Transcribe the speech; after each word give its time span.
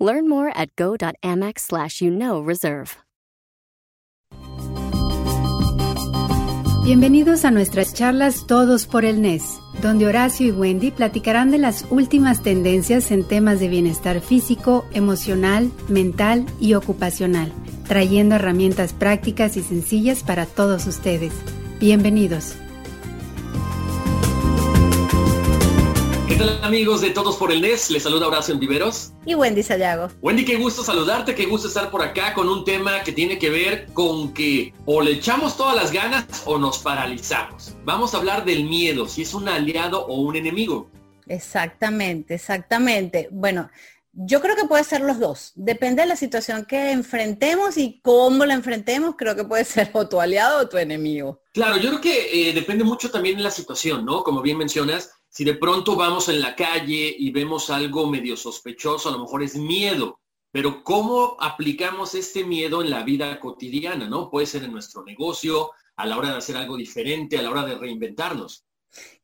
Learn 0.00 0.28
more 0.28 0.50
at 0.56 0.74
go.amex 0.76 1.60
slash 1.68 2.00
you 2.00 2.10
know 2.10 2.42
reserve. 2.42 2.96
Bienvenidos 6.82 7.44
a 7.44 7.50
nuestras 7.50 7.94
charlas 7.94 8.46
Todos 8.46 8.86
por 8.86 9.04
el 9.04 9.20
NES, 9.20 9.60
donde 9.82 10.06
Horacio 10.06 10.46
y 10.48 10.50
Wendy 10.50 10.90
platicarán 10.90 11.50
de 11.50 11.58
las 11.58 11.84
últimas 11.90 12.42
tendencias 12.42 13.10
en 13.10 13.22
temas 13.22 13.60
de 13.60 13.68
bienestar 13.68 14.20
físico, 14.22 14.86
emocional, 14.92 15.70
mental 15.88 16.46
y 16.58 16.74
ocupacional, 16.74 17.52
trayendo 17.86 18.36
herramientas 18.36 18.92
prácticas 18.94 19.56
y 19.56 19.62
sencillas 19.62 20.22
para 20.24 20.46
todos 20.46 20.86
ustedes. 20.86 21.32
Bienvenidos. 21.78 22.56
¿Qué 26.30 26.36
tal 26.36 26.62
amigos 26.62 27.00
de 27.00 27.10
Todos 27.10 27.36
por 27.36 27.50
el 27.50 27.60
NES? 27.60 27.90
Les 27.90 28.04
saluda 28.04 28.28
Horacio 28.28 28.56
Viveros. 28.56 29.10
Y 29.26 29.34
Wendy 29.34 29.64
Sayago. 29.64 30.10
Wendy, 30.22 30.44
qué 30.44 30.54
gusto 30.58 30.84
saludarte, 30.84 31.34
qué 31.34 31.44
gusto 31.44 31.66
estar 31.66 31.90
por 31.90 32.02
acá 32.02 32.34
con 32.34 32.48
un 32.48 32.64
tema 32.64 33.02
que 33.02 33.10
tiene 33.10 33.36
que 33.36 33.50
ver 33.50 33.86
con 33.94 34.32
que 34.32 34.72
o 34.86 35.02
le 35.02 35.10
echamos 35.10 35.56
todas 35.56 35.74
las 35.74 35.90
ganas 35.90 36.44
o 36.44 36.56
nos 36.56 36.78
paralizamos. 36.78 37.74
Vamos 37.84 38.14
a 38.14 38.18
hablar 38.18 38.44
del 38.44 38.62
miedo, 38.62 39.08
si 39.08 39.22
es 39.22 39.34
un 39.34 39.48
aliado 39.48 40.06
o 40.06 40.20
un 40.20 40.36
enemigo. 40.36 40.88
Exactamente, 41.26 42.34
exactamente. 42.34 43.28
Bueno, 43.32 43.68
yo 44.12 44.40
creo 44.40 44.54
que 44.54 44.66
puede 44.66 44.84
ser 44.84 45.00
los 45.00 45.18
dos. 45.18 45.50
Depende 45.56 46.02
de 46.02 46.08
la 46.08 46.16
situación 46.16 46.64
que 46.64 46.92
enfrentemos 46.92 47.76
y 47.76 48.00
cómo 48.04 48.44
la 48.44 48.54
enfrentemos, 48.54 49.16
creo 49.18 49.34
que 49.34 49.44
puede 49.44 49.64
ser 49.64 49.90
o 49.94 50.08
tu 50.08 50.20
aliado 50.20 50.60
o 50.60 50.68
tu 50.68 50.78
enemigo. 50.78 51.42
Claro, 51.52 51.76
yo 51.78 51.88
creo 51.88 52.00
que 52.00 52.50
eh, 52.50 52.52
depende 52.52 52.84
mucho 52.84 53.10
también 53.10 53.36
de 53.36 53.42
la 53.42 53.50
situación, 53.50 54.04
¿no? 54.04 54.22
Como 54.22 54.42
bien 54.42 54.58
mencionas, 54.58 55.10
si 55.30 55.44
de 55.44 55.54
pronto 55.54 55.94
vamos 55.94 56.28
en 56.28 56.40
la 56.40 56.56
calle 56.56 57.14
y 57.16 57.30
vemos 57.30 57.70
algo 57.70 58.06
medio 58.06 58.36
sospechoso, 58.36 59.08
a 59.08 59.12
lo 59.12 59.20
mejor 59.20 59.44
es 59.44 59.54
miedo, 59.54 60.20
pero 60.50 60.82
¿cómo 60.82 61.36
aplicamos 61.38 62.16
este 62.16 62.44
miedo 62.44 62.82
en 62.82 62.90
la 62.90 63.04
vida 63.04 63.38
cotidiana, 63.38 64.08
no? 64.08 64.28
Puede 64.28 64.46
ser 64.46 64.64
en 64.64 64.72
nuestro 64.72 65.04
negocio, 65.04 65.70
a 65.94 66.06
la 66.06 66.18
hora 66.18 66.30
de 66.30 66.38
hacer 66.38 66.56
algo 66.56 66.76
diferente, 66.76 67.38
a 67.38 67.42
la 67.42 67.50
hora 67.50 67.64
de 67.64 67.76
reinventarnos. 67.76 68.64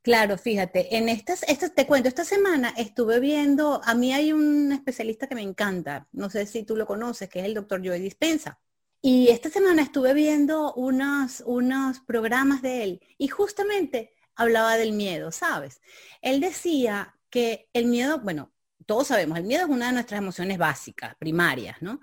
Claro, 0.01 0.39
fíjate, 0.39 0.97
en 0.97 1.09
estas, 1.09 1.43
estas, 1.49 1.75
te 1.75 1.87
cuento, 1.87 2.09
esta 2.09 2.25
semana 2.25 2.73
estuve 2.77 3.19
viendo, 3.19 3.81
a 3.83 3.95
mí 3.95 4.12
hay 4.12 4.33
un 4.33 4.71
especialista 4.71 5.27
que 5.27 5.34
me 5.34 5.43
encanta, 5.43 6.07
no 6.12 6.31
sé 6.31 6.47
si 6.47 6.62
tú 6.62 6.77
lo 6.77 6.87
conoces, 6.87 7.29
que 7.29 7.41
es 7.41 7.47
el 7.47 7.55
doctor 7.55 7.84
Joey 7.84 8.01
Dispensa. 8.01 8.61
Y 9.03 9.29
esta 9.29 9.51
semana 9.51 9.83
estuve 9.83 10.15
viendo 10.15 10.73
unos, 10.75 11.43
unos 11.45 11.99
programas 12.01 12.62
de 12.62 12.84
él 12.84 13.01
y 13.19 13.27
justamente 13.27 14.16
hablaba 14.37 14.77
del 14.77 14.92
miedo, 14.92 15.33
¿sabes? 15.33 15.81
Él 16.23 16.41
decía 16.41 17.17
que 17.31 17.69
el 17.73 17.87
miedo, 17.87 18.20
bueno, 18.20 18.53
todos 18.87 19.09
sabemos, 19.09 19.39
el 19.39 19.45
miedo 19.45 19.65
es 19.65 19.70
una 19.70 19.89
de 19.89 19.93
nuestras 19.95 20.19
emociones 20.19 20.59
básicas, 20.59 21.17
primarias, 21.17 21.77
¿no? 21.81 22.01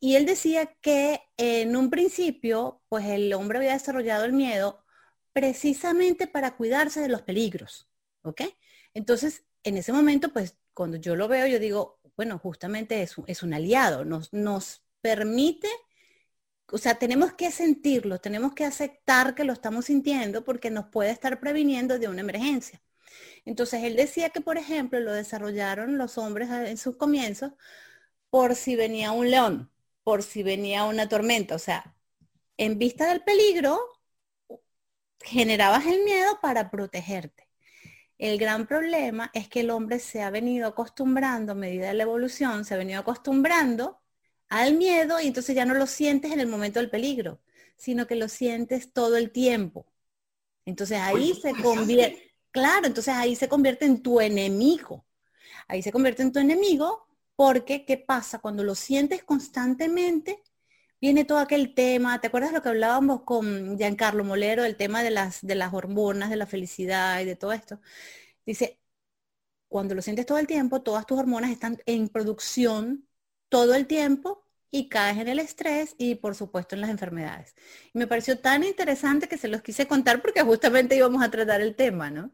Y 0.00 0.16
él 0.16 0.26
decía 0.26 0.66
que 0.80 1.20
en 1.36 1.76
un 1.76 1.88
principio, 1.88 2.82
pues 2.88 3.06
el 3.06 3.32
hombre 3.32 3.58
había 3.58 3.72
desarrollado 3.72 4.24
el 4.24 4.32
miedo 4.32 4.84
precisamente 5.32 6.26
para 6.26 6.56
cuidarse 6.56 7.00
de 7.00 7.08
los 7.08 7.22
peligros, 7.22 7.88
¿ok? 8.22 8.42
Entonces, 8.94 9.44
en 9.62 9.76
ese 9.76 9.92
momento, 9.92 10.32
pues 10.32 10.56
cuando 10.74 10.96
yo 10.96 11.16
lo 11.16 11.28
veo, 11.28 11.46
yo 11.46 11.58
digo, 11.58 12.00
bueno, 12.16 12.38
justamente 12.38 13.02
es 13.02 13.18
un, 13.18 13.24
es 13.26 13.42
un 13.42 13.54
aliado, 13.54 14.04
nos, 14.04 14.32
nos 14.32 14.82
permite 15.00 15.68
o 16.72 16.78
sea, 16.78 16.96
tenemos 16.96 17.32
que 17.34 17.50
sentirlo, 17.52 18.20
tenemos 18.20 18.54
que 18.54 18.64
aceptar 18.64 19.34
que 19.34 19.44
lo 19.44 19.52
estamos 19.52 19.86
sintiendo 19.86 20.44
porque 20.44 20.70
nos 20.70 20.86
puede 20.86 21.10
estar 21.10 21.40
previniendo 21.40 21.98
de 21.98 22.08
una 22.08 22.22
emergencia. 22.22 22.82
Entonces, 23.44 23.84
él 23.84 23.96
decía 23.96 24.30
que, 24.30 24.40
por 24.40 24.58
ejemplo, 24.58 25.00
lo 25.00 25.12
desarrollaron 25.12 25.98
los 25.98 26.18
hombres 26.18 26.50
en 26.50 26.76
sus 26.76 26.96
comienzos 26.96 27.52
por 28.30 28.56
si 28.56 28.76
venía 28.76 29.12
un 29.12 29.30
león, 29.30 29.70
por 30.04 30.22
si 30.22 30.42
venía 30.42 30.84
una 30.84 31.08
tormenta. 31.08 31.54
O 31.54 31.58
sea, 31.58 31.96
en 32.56 32.78
vista 32.78 33.08
del 33.08 33.22
peligro, 33.22 33.78
generabas 35.20 35.86
el 35.86 36.04
miedo 36.04 36.40
para 36.40 36.70
protegerte. 36.70 37.48
El 38.18 38.38
gran 38.38 38.66
problema 38.66 39.30
es 39.34 39.48
que 39.48 39.60
el 39.60 39.70
hombre 39.70 39.98
se 40.00 40.22
ha 40.22 40.30
venido 40.30 40.68
acostumbrando, 40.68 41.52
a 41.52 41.54
medida 41.54 41.88
de 41.88 41.94
la 41.94 42.04
evolución, 42.04 42.64
se 42.64 42.74
ha 42.74 42.78
venido 42.78 43.00
acostumbrando 43.00 44.00
al 44.48 44.74
miedo 44.74 45.20
y 45.20 45.26
entonces 45.28 45.54
ya 45.54 45.64
no 45.64 45.74
lo 45.74 45.86
sientes 45.86 46.32
en 46.32 46.40
el 46.40 46.46
momento 46.46 46.78
del 46.78 46.90
peligro, 46.90 47.40
sino 47.76 48.06
que 48.06 48.16
lo 48.16 48.28
sientes 48.28 48.92
todo 48.92 49.16
el 49.16 49.30
tiempo. 49.30 49.86
Entonces 50.64 50.98
ahí 51.00 51.34
se 51.34 51.52
convierte, 51.62 52.34
claro, 52.50 52.86
entonces 52.86 53.14
ahí 53.14 53.36
se 53.36 53.48
convierte 53.48 53.86
en 53.86 54.02
tu 54.02 54.20
enemigo. 54.20 55.06
Ahí 55.68 55.82
se 55.82 55.92
convierte 55.92 56.22
en 56.22 56.32
tu 56.32 56.38
enemigo 56.38 57.06
porque, 57.36 57.84
¿qué 57.84 57.98
pasa? 57.98 58.40
Cuando 58.40 58.64
lo 58.64 58.74
sientes 58.74 59.22
constantemente, 59.24 60.42
viene 61.00 61.24
todo 61.24 61.38
aquel 61.38 61.74
tema, 61.74 62.20
¿te 62.20 62.28
acuerdas 62.28 62.52
lo 62.52 62.62
que 62.62 62.68
hablábamos 62.70 63.22
con 63.22 63.76
Giancarlo 63.78 64.24
Molero, 64.24 64.64
el 64.64 64.76
tema 64.76 65.02
de 65.02 65.10
las, 65.10 65.44
de 65.46 65.54
las 65.54 65.74
hormonas, 65.74 66.30
de 66.30 66.36
la 66.36 66.46
felicidad 66.46 67.20
y 67.20 67.24
de 67.26 67.36
todo 67.36 67.52
esto? 67.52 67.80
Dice, 68.46 68.80
cuando 69.68 69.94
lo 69.94 70.02
sientes 70.02 70.26
todo 70.26 70.38
el 70.38 70.46
tiempo, 70.46 70.82
todas 70.82 71.06
tus 71.06 71.18
hormonas 71.18 71.50
están 71.50 71.78
en 71.86 72.08
producción 72.08 73.06
todo 73.48 73.74
el 73.74 73.86
tiempo 73.86 74.42
y 74.70 74.88
caes 74.88 75.18
en 75.18 75.28
el 75.28 75.38
estrés 75.38 75.94
y 75.98 76.16
por 76.16 76.34
supuesto 76.34 76.74
en 76.74 76.82
las 76.82 76.90
enfermedades. 76.90 77.54
Y 77.94 77.98
me 77.98 78.06
pareció 78.06 78.38
tan 78.38 78.64
interesante 78.64 79.28
que 79.28 79.38
se 79.38 79.48
los 79.48 79.62
quise 79.62 79.86
contar 79.86 80.20
porque 80.20 80.42
justamente 80.42 80.96
íbamos 80.96 81.22
a 81.22 81.30
tratar 81.30 81.60
el 81.60 81.74
tema, 81.74 82.10
¿no? 82.10 82.30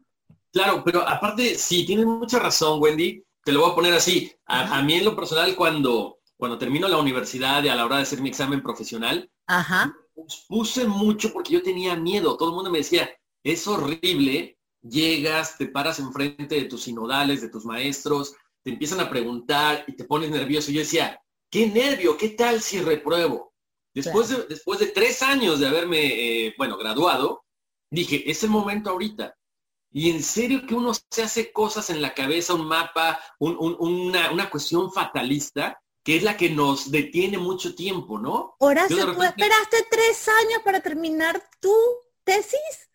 Claro, 0.51 0.83
pero 0.83 1.07
aparte, 1.07 1.55
sí, 1.55 1.85
tienes 1.85 2.05
mucha 2.05 2.39
razón, 2.39 2.79
Wendy. 2.81 3.23
Te 3.43 3.51
lo 3.51 3.61
voy 3.61 3.71
a 3.71 3.75
poner 3.75 3.93
así. 3.93 4.31
A, 4.45 4.81
mí 4.83 4.93
en 4.93 5.05
lo 5.05 5.15
personal, 5.15 5.55
cuando, 5.55 6.19
cuando 6.37 6.57
termino 6.57 6.87
la 6.87 6.97
universidad 6.97 7.63
y 7.63 7.69
a 7.69 7.75
la 7.75 7.85
hora 7.85 7.97
de 7.97 8.03
hacer 8.03 8.21
mi 8.21 8.29
examen 8.29 8.61
profesional, 8.61 9.29
Ajá. 9.47 9.93
puse 10.47 10.85
mucho 10.85 11.33
porque 11.33 11.53
yo 11.53 11.63
tenía 11.63 11.95
miedo. 11.95 12.37
Todo 12.37 12.49
el 12.49 12.55
mundo 12.55 12.69
me 12.69 12.77
decía, 12.79 13.09
es 13.43 13.67
horrible, 13.67 14.59
llegas, 14.81 15.57
te 15.57 15.67
paras 15.67 15.99
enfrente 15.99 16.55
de 16.55 16.65
tus 16.65 16.83
sinodales, 16.83 17.41
de 17.41 17.49
tus 17.49 17.65
maestros, 17.65 18.35
te 18.63 18.71
empiezan 18.71 18.99
a 19.01 19.09
preguntar 19.09 19.83
y 19.87 19.93
te 19.93 20.05
pones 20.05 20.29
nervioso. 20.29 20.71
Yo 20.71 20.79
decía, 20.79 21.21
qué 21.49 21.67
nervio, 21.67 22.17
qué 22.17 22.29
tal 22.29 22.61
si 22.61 22.79
repruebo. 22.81 23.53
Después, 23.93 24.29
de, 24.29 24.43
después 24.47 24.79
de 24.79 24.87
tres 24.87 25.21
años 25.21 25.59
de 25.59 25.67
haberme, 25.67 25.99
eh, 26.47 26.55
bueno, 26.57 26.77
graduado, 26.77 27.45
dije, 27.91 28.29
es 28.29 28.43
el 28.43 28.49
momento 28.49 28.89
ahorita. 28.89 29.35
Y 29.91 30.09
en 30.09 30.23
serio 30.23 30.65
que 30.65 30.73
uno 30.73 30.93
se 30.93 31.21
hace 31.21 31.51
cosas 31.51 31.91
en 31.91 32.01
la 32.01 32.15
cabeza, 32.15 32.55
un 32.55 32.65
mapa, 32.65 33.19
una, 33.37 34.31
una, 34.31 34.49
cuestión 34.49 34.91
fatalista, 34.91 35.79
que 36.03 36.17
es 36.17 36.23
la 36.23 36.35
que 36.35 36.49
nos 36.49 36.89
detiene 36.89 37.37
mucho 37.37 37.75
tiempo, 37.75 38.17
¿no? 38.17 38.55
Horacio, 38.57 39.13
¿tú 39.13 39.21
esperaste 39.21 39.85
tres 39.91 40.27
años 40.27 40.61
para 40.65 40.79
terminar 40.79 41.43
tu 41.61 41.71
tesis? 42.23 42.89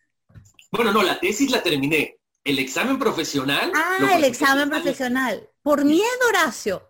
Bueno, 0.71 0.91
no, 0.91 1.01
la 1.01 1.17
tesis 1.17 1.49
la 1.49 1.63
terminé. 1.63 2.17
El 2.43 2.59
examen 2.59 2.99
profesional. 2.99 3.71
Ah, 3.73 4.15
el 4.17 4.25
examen 4.25 4.69
profesional. 4.69 5.49
Por 5.69 5.85
miedo, 5.85 6.27
Horacio. 6.27 6.81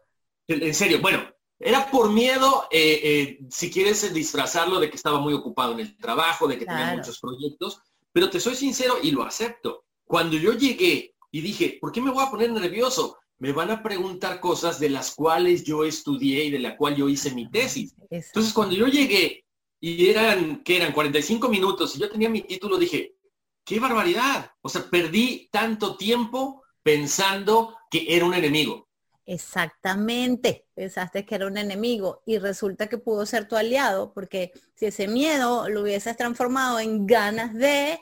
En 0.47 0.73
serio, 0.73 1.01
bueno, 1.01 1.21
era 1.59 1.91
por 1.91 2.09
miedo, 2.13 2.65
eh, 2.71 3.01
eh, 3.03 3.39
si 3.49 3.69
quieres 3.69 4.13
disfrazarlo 4.13 4.79
de 4.79 4.89
que 4.89 4.95
estaba 4.95 5.19
muy 5.19 5.33
ocupado 5.33 5.73
en 5.73 5.81
el 5.81 5.97
trabajo, 5.97 6.47
de 6.47 6.57
que 6.57 6.65
tenía 6.65 6.95
muchos 6.95 7.19
proyectos, 7.19 7.81
pero 8.13 8.29
te 8.29 8.39
soy 8.39 8.55
sincero 8.55 8.95
y 9.03 9.11
lo 9.11 9.23
acepto. 9.23 9.83
Cuando 10.05 10.37
yo 10.37 10.53
llegué 10.53 11.13
y 11.29 11.41
dije, 11.41 11.77
¿por 11.81 11.91
qué 11.91 11.99
me 11.99 12.09
voy 12.09 12.23
a 12.23 12.31
poner 12.31 12.53
nervioso? 12.53 13.17
Me 13.39 13.51
van 13.51 13.69
a 13.69 13.83
preguntar 13.83 14.39
cosas 14.39 14.79
de 14.79 14.87
las 14.87 15.13
cuales 15.13 15.65
yo 15.65 15.83
estudié 15.83 16.45
y 16.45 16.49
de 16.49 16.59
la 16.59 16.77
cual 16.77 16.95
yo 16.95 17.09
hice 17.09 17.31
mi 17.31 17.51
tesis. 17.51 17.93
Entonces, 18.09 18.53
cuando 18.53 18.75
yo 18.75 18.87
llegué 18.87 19.43
y 19.81 20.07
eran, 20.07 20.63
que 20.63 20.77
eran 20.77 20.93
45 20.93 21.49
minutos 21.49 21.97
y 21.97 21.99
yo 21.99 22.09
tenía 22.09 22.29
mi 22.29 22.43
título, 22.43 22.77
dije, 22.77 23.17
qué 23.65 23.77
barbaridad. 23.77 24.53
O 24.61 24.69
sea, 24.69 24.89
perdí 24.89 25.49
tanto 25.51 25.97
tiempo 25.97 26.63
pensando 26.89 27.77
que 27.91 28.05
era 28.07 28.25
un 28.25 28.33
enemigo. 28.33 28.87
Exactamente, 29.25 30.65
pensaste 30.73 31.23
que 31.23 31.35
era 31.35 31.45
un 31.45 31.57
enemigo 31.57 32.23
y 32.25 32.39
resulta 32.39 32.87
que 32.89 32.97
pudo 32.97 33.27
ser 33.27 33.47
tu 33.47 33.55
aliado 33.55 34.11
porque 34.11 34.51
si 34.73 34.87
ese 34.87 35.07
miedo 35.07 35.69
lo 35.69 35.81
hubieses 35.81 36.17
transformado 36.17 36.79
en 36.79 37.05
ganas 37.05 37.53
de 37.53 37.99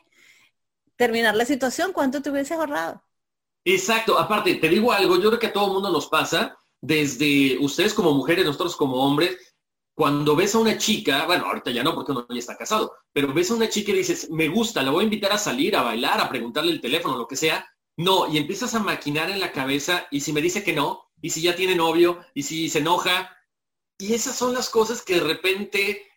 terminar 0.95 1.35
la 1.35 1.43
situación, 1.43 1.91
¿cuánto 1.91 2.21
te 2.21 2.29
hubieses 2.29 2.57
ahorrado? 2.57 3.03
Exacto, 3.65 4.17
aparte, 4.17 4.55
te 4.55 4.69
digo 4.69 4.93
algo, 4.93 5.17
yo 5.17 5.27
creo 5.27 5.39
que 5.39 5.47
a 5.47 5.53
todo 5.53 5.67
el 5.67 5.73
mundo 5.73 5.89
nos 5.89 6.07
pasa, 6.07 6.57
desde 6.79 7.57
ustedes 7.59 7.93
como 7.93 8.13
mujeres, 8.13 8.45
nosotros 8.45 8.77
como 8.77 8.95
hombres, 9.05 9.53
cuando 9.93 10.33
ves 10.33 10.55
a 10.55 10.59
una 10.59 10.77
chica, 10.77 11.25
bueno, 11.25 11.45
ahorita 11.45 11.71
ya 11.71 11.83
no 11.83 11.93
porque 11.93 12.13
uno 12.13 12.25
ya 12.29 12.39
está 12.39 12.55
casado, 12.55 12.93
pero 13.11 13.33
ves 13.33 13.51
a 13.51 13.55
una 13.55 13.67
chica 13.67 13.91
y 13.91 13.95
dices, 13.95 14.29
me 14.31 14.47
gusta, 14.47 14.81
la 14.81 14.91
voy 14.91 15.01
a 15.01 15.03
invitar 15.03 15.33
a 15.33 15.37
salir, 15.37 15.75
a 15.75 15.81
bailar, 15.81 16.21
a 16.21 16.29
preguntarle 16.29 16.71
el 16.71 16.79
teléfono, 16.79 17.17
lo 17.17 17.27
que 17.27 17.35
sea. 17.35 17.67
No, 17.97 18.31
y 18.31 18.37
empiezas 18.37 18.75
a 18.75 18.79
maquinar 18.79 19.29
en 19.29 19.39
la 19.39 19.51
cabeza 19.51 20.07
y 20.11 20.21
si 20.21 20.31
me 20.31 20.41
dice 20.41 20.63
que 20.63 20.73
no, 20.73 21.03
y 21.21 21.31
si 21.31 21.41
ya 21.41 21.55
tiene 21.55 21.75
novio, 21.75 22.19
y 22.33 22.43
si 22.43 22.69
se 22.69 22.79
enoja. 22.79 23.35
Y 23.97 24.13
esas 24.13 24.35
son 24.35 24.53
las 24.53 24.69
cosas 24.69 25.01
que 25.01 25.15
de 25.15 25.21
repente 25.21 26.07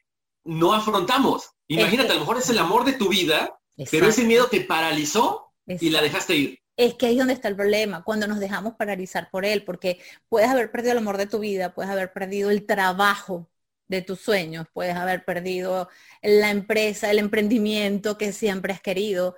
no 0.44 0.74
afrontamos. 0.74 1.50
Imagínate, 1.68 2.10
a 2.10 2.14
lo 2.14 2.20
mejor 2.20 2.38
es 2.38 2.50
el 2.50 2.58
amor 2.58 2.84
de 2.84 2.92
tu 2.92 3.08
vida, 3.08 3.58
pero 3.90 4.08
ese 4.08 4.24
miedo 4.24 4.48
te 4.48 4.60
paralizó 4.60 5.52
y 5.66 5.90
la 5.90 6.02
dejaste 6.02 6.36
ir. 6.36 6.58
Es 6.76 6.94
que 6.94 7.06
ahí 7.06 7.12
es 7.12 7.18
donde 7.18 7.34
está 7.34 7.48
el 7.48 7.56
problema, 7.56 8.02
cuando 8.04 8.26
nos 8.26 8.40
dejamos 8.40 8.74
paralizar 8.74 9.30
por 9.30 9.44
él, 9.44 9.64
porque 9.64 10.00
puedes 10.28 10.48
haber 10.48 10.70
perdido 10.70 10.92
el 10.92 10.98
amor 10.98 11.16
de 11.18 11.26
tu 11.26 11.38
vida, 11.38 11.74
puedes 11.74 11.90
haber 11.90 12.12
perdido 12.12 12.50
el 12.50 12.66
trabajo 12.66 13.50
de 13.86 14.02
tus 14.02 14.20
sueños, 14.20 14.66
puedes 14.72 14.96
haber 14.96 15.24
perdido 15.24 15.88
la 16.22 16.50
empresa, 16.50 17.10
el 17.10 17.18
emprendimiento 17.18 18.16
que 18.16 18.32
siempre 18.32 18.72
has 18.72 18.80
querido, 18.80 19.36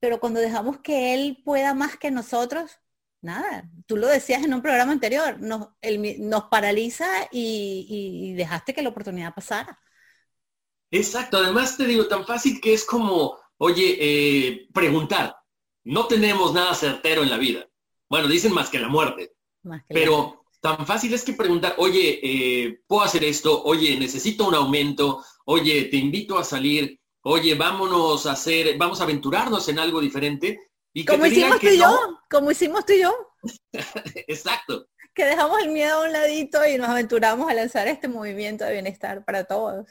pero 0.00 0.18
cuando 0.18 0.40
dejamos 0.40 0.78
que 0.80 1.14
él 1.14 1.42
pueda 1.44 1.74
más 1.74 1.96
que 1.96 2.10
nosotros, 2.10 2.80
nada, 3.20 3.70
tú 3.86 3.96
lo 3.96 4.06
decías 4.06 4.42
en 4.42 4.54
un 4.54 4.62
programa 4.62 4.92
anterior, 4.92 5.38
nos, 5.40 5.68
nos 6.18 6.44
paraliza 6.44 7.06
y, 7.30 8.32
dejaste 8.34 8.74
que 8.74 8.82
la 8.82 8.88
oportunidad 8.88 9.34
pasara. 9.34 9.78
Exacto, 10.90 11.36
además 11.36 11.76
te 11.76 11.86
digo, 11.86 12.08
tan 12.08 12.26
fácil 12.26 12.60
que 12.60 12.72
es 12.72 12.84
como, 12.84 13.36
oye, 13.58 13.96
eh, 14.00 14.68
preguntar, 14.72 15.36
no 15.84 16.06
tenemos 16.06 16.52
nada 16.52 16.74
certero 16.74 17.22
en 17.22 17.30
la 17.30 17.36
vida. 17.36 17.68
Bueno, 18.08 18.26
dicen 18.26 18.52
más 18.52 18.70
que 18.70 18.80
la 18.80 18.88
muerte, 18.88 19.34
pero 19.88 20.44
tan 20.60 20.84
fácil 20.86 21.14
es 21.14 21.24
que 21.24 21.32
preguntar, 21.32 21.74
oye, 21.78 22.20
eh, 22.22 22.80
¿puedo 22.86 23.02
hacer 23.02 23.22
esto? 23.24 23.62
Oye, 23.62 23.96
necesito 23.98 24.48
un 24.48 24.54
aumento. 24.54 25.24
Oye, 25.44 25.84
te 25.84 25.96
invito 25.96 26.38
a 26.38 26.44
salir. 26.44 27.00
Oye, 27.22 27.54
vámonos 27.54 28.26
a 28.26 28.32
hacer, 28.32 28.76
vamos 28.78 29.00
a 29.00 29.04
aventurarnos 29.04 29.68
en 29.68 29.78
algo 29.78 30.00
diferente. 30.00 30.70
Y 30.92 31.04
como 31.04 31.26
hicimos 31.26 31.60
tú 31.60 31.68
y 31.68 31.78
yo, 31.78 32.18
como 32.30 32.50
hicimos 32.50 32.84
tú 32.84 32.92
y 32.92 33.02
yo. 33.02 33.14
Exacto. 34.26 34.86
Que 35.14 35.24
dejamos 35.24 35.60
el 35.62 35.70
miedo 35.70 36.02
a 36.02 36.06
un 36.06 36.12
ladito 36.12 36.66
y 36.66 36.78
nos 36.78 36.88
aventuramos 36.88 37.50
a 37.50 37.54
lanzar 37.54 37.88
este 37.88 38.08
movimiento 38.08 38.64
de 38.64 38.72
bienestar 38.72 39.24
para 39.24 39.44
todos. 39.44 39.86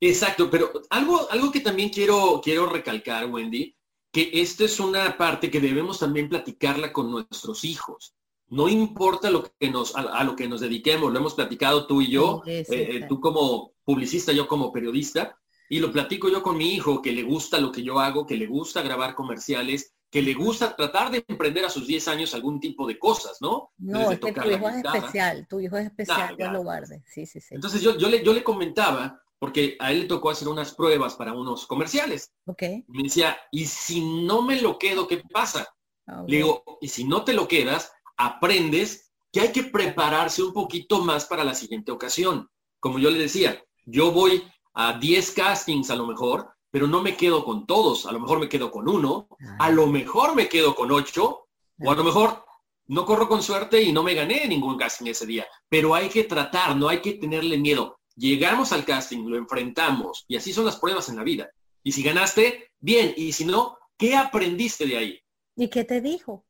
Exacto, 0.00 0.50
pero 0.50 0.72
algo, 0.90 1.30
algo 1.30 1.52
que 1.52 1.60
también 1.60 1.90
quiero, 1.90 2.40
quiero 2.42 2.66
recalcar, 2.66 3.26
Wendy, 3.26 3.76
que 4.12 4.30
esta 4.32 4.64
es 4.64 4.80
una 4.80 5.16
parte 5.16 5.50
que 5.50 5.60
debemos 5.60 6.00
también 6.00 6.28
platicarla 6.28 6.92
con 6.92 7.10
nuestros 7.10 7.64
hijos 7.64 8.14
no 8.52 8.68
importa 8.68 9.30
lo 9.30 9.50
que 9.58 9.70
nos, 9.70 9.96
a, 9.96 10.22
lo 10.24 10.36
que 10.36 10.46
nos 10.46 10.60
dediquemos, 10.60 11.10
lo 11.10 11.18
hemos 11.18 11.34
platicado 11.34 11.86
tú 11.86 12.02
y 12.02 12.10
yo, 12.10 12.42
eh, 12.44 12.66
eh, 12.68 13.06
tú 13.08 13.18
como 13.18 13.72
publicista, 13.82 14.30
yo 14.32 14.46
como 14.46 14.70
periodista, 14.70 15.40
y 15.72 15.80
lo 15.80 15.90
platico 15.90 16.28
yo 16.28 16.42
con 16.42 16.58
mi 16.58 16.74
hijo, 16.74 17.00
que 17.00 17.12
le 17.12 17.22
gusta 17.22 17.58
lo 17.58 17.72
que 17.72 17.82
yo 17.82 17.98
hago, 17.98 18.26
que 18.26 18.36
le 18.36 18.46
gusta 18.46 18.82
grabar 18.82 19.14
comerciales, 19.14 19.94
que 20.10 20.20
le 20.20 20.34
gusta 20.34 20.76
tratar 20.76 21.10
de 21.10 21.24
emprender 21.26 21.64
a 21.64 21.70
sus 21.70 21.86
10 21.86 22.08
años 22.08 22.34
algún 22.34 22.60
tipo 22.60 22.86
de 22.86 22.98
cosas, 22.98 23.38
¿no? 23.40 23.70
No, 23.78 24.10
es 24.10 24.20
que 24.20 24.32
tu 24.32 24.50
hijo 24.50 24.68
es 24.68 24.84
especial, 24.84 25.46
tu 25.48 25.60
hijo 25.60 25.78
es 25.78 25.86
especial, 25.86 26.36
yo 26.38 26.52
lo 26.52 26.62
guarde. 26.62 27.02
Sí, 27.06 27.24
sí, 27.24 27.40
sí. 27.40 27.54
Entonces 27.54 27.80
yo, 27.80 27.96
yo, 27.96 28.10
le, 28.10 28.22
yo 28.22 28.34
le 28.34 28.44
comentaba, 28.44 29.18
porque 29.38 29.78
a 29.80 29.92
él 29.92 30.00
le 30.00 30.04
tocó 30.04 30.28
hacer 30.28 30.46
unas 30.46 30.74
pruebas 30.74 31.14
para 31.14 31.32
unos 31.32 31.66
comerciales. 31.66 32.30
Ok. 32.44 32.64
Me 32.88 33.04
decía, 33.04 33.38
¿y 33.50 33.64
si 33.64 34.26
no 34.26 34.42
me 34.42 34.60
lo 34.60 34.78
quedo, 34.78 35.08
qué 35.08 35.22
pasa? 35.32 35.66
Ah, 36.06 36.22
le 36.28 36.36
digo, 36.36 36.62
y 36.82 36.88
si 36.88 37.04
no 37.04 37.24
te 37.24 37.32
lo 37.32 37.48
quedas, 37.48 37.90
aprendes 38.18 39.10
que 39.32 39.40
hay 39.40 39.52
que 39.52 39.62
prepararse 39.62 40.42
un 40.42 40.52
poquito 40.52 41.00
más 41.02 41.24
para 41.24 41.44
la 41.44 41.54
siguiente 41.54 41.92
ocasión. 41.92 42.50
Como 42.78 42.98
yo 42.98 43.08
le 43.08 43.20
decía, 43.20 43.64
yo 43.86 44.12
voy 44.12 44.44
a 44.74 44.98
10 44.98 45.30
castings 45.32 45.90
a 45.90 45.96
lo 45.96 46.06
mejor, 46.06 46.52
pero 46.70 46.86
no 46.86 47.02
me 47.02 47.16
quedo 47.16 47.44
con 47.44 47.66
todos. 47.66 48.06
A 48.06 48.12
lo 48.12 48.20
mejor 48.20 48.40
me 48.40 48.48
quedo 48.48 48.70
con 48.70 48.88
uno, 48.88 49.28
a 49.58 49.70
lo 49.70 49.86
mejor 49.86 50.34
me 50.34 50.48
quedo 50.48 50.74
con 50.74 50.90
ocho, 50.90 51.48
o 51.78 51.90
a 51.90 51.94
lo 51.94 52.04
mejor 52.04 52.44
no 52.86 53.04
corro 53.04 53.28
con 53.28 53.42
suerte 53.42 53.82
y 53.82 53.92
no 53.92 54.02
me 54.02 54.14
gané 54.14 54.46
ningún 54.46 54.76
casting 54.76 55.06
ese 55.06 55.26
día. 55.26 55.46
Pero 55.68 55.94
hay 55.94 56.08
que 56.08 56.24
tratar, 56.24 56.76
no 56.76 56.88
hay 56.88 57.00
que 57.00 57.14
tenerle 57.14 57.58
miedo. 57.58 57.98
Llegamos 58.16 58.72
al 58.72 58.84
casting, 58.84 59.26
lo 59.26 59.36
enfrentamos 59.36 60.24
y 60.28 60.36
así 60.36 60.52
son 60.52 60.64
las 60.64 60.76
pruebas 60.76 61.08
en 61.08 61.16
la 61.16 61.24
vida. 61.24 61.50
Y 61.82 61.92
si 61.92 62.02
ganaste, 62.02 62.70
bien. 62.80 63.14
Y 63.16 63.32
si 63.32 63.44
no, 63.44 63.78
¿qué 63.96 64.16
aprendiste 64.16 64.86
de 64.86 64.96
ahí? 64.96 65.20
¿Y 65.56 65.68
qué 65.68 65.84
te 65.84 66.00
dijo? 66.00 66.44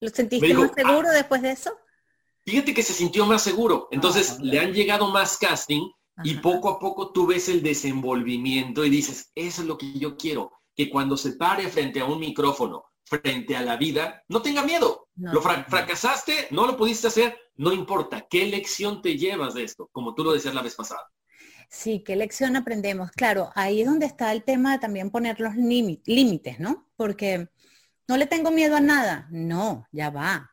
¿Lo 0.00 0.10
sentiste 0.10 0.52
más 0.54 0.72
seguro 0.74 1.08
ah, 1.08 1.14
después 1.14 1.42
de 1.42 1.52
eso? 1.52 1.76
Fíjate 2.44 2.74
que 2.74 2.82
se 2.82 2.92
sintió 2.92 3.26
más 3.26 3.42
seguro. 3.42 3.88
Entonces 3.90 4.32
ah, 4.32 4.38
le 4.42 4.60
han 4.60 4.72
llegado 4.72 5.08
más 5.08 5.38
casting 5.38 5.90
y 6.24 6.34
poco 6.34 6.70
a 6.70 6.78
poco 6.78 7.12
tú 7.12 7.26
ves 7.26 7.48
el 7.48 7.62
desenvolvimiento 7.62 8.84
y 8.84 8.90
dices, 8.90 9.30
eso 9.34 9.62
es 9.62 9.68
lo 9.68 9.76
que 9.76 9.92
yo 9.98 10.16
quiero, 10.16 10.52
que 10.74 10.88
cuando 10.88 11.16
se 11.16 11.32
pare 11.32 11.68
frente 11.68 12.00
a 12.00 12.04
un 12.06 12.20
micrófono, 12.20 12.84
frente 13.04 13.56
a 13.56 13.62
la 13.62 13.76
vida, 13.76 14.24
no 14.28 14.42
tenga 14.42 14.62
miedo. 14.62 15.08
lo 15.16 15.40
fracasaste, 15.40 16.48
no 16.50 16.66
lo 16.66 16.76
pudiste 16.76 17.06
hacer, 17.06 17.38
no 17.56 17.72
importa. 17.72 18.26
¿Qué 18.28 18.46
lección 18.46 19.00
te 19.00 19.16
llevas 19.16 19.54
de 19.54 19.64
esto? 19.64 19.88
Como 19.92 20.14
tú 20.14 20.24
lo 20.24 20.32
decías 20.32 20.54
la 20.54 20.62
vez 20.62 20.74
pasada. 20.74 21.02
Sí, 21.68 22.02
¿qué 22.04 22.16
lección 22.16 22.56
aprendemos? 22.56 23.10
Claro, 23.12 23.50
ahí 23.54 23.80
es 23.80 23.86
donde 23.86 24.06
está 24.06 24.32
el 24.32 24.44
tema 24.44 24.72
de 24.72 24.78
también 24.78 25.10
poner 25.10 25.40
los 25.40 25.54
límites, 25.56 26.60
¿no? 26.60 26.88
Porque 26.96 27.48
no 28.08 28.16
le 28.16 28.26
tengo 28.26 28.50
miedo 28.50 28.76
a 28.76 28.80
nada. 28.80 29.28
No, 29.30 29.86
ya 29.92 30.10
va. 30.10 30.52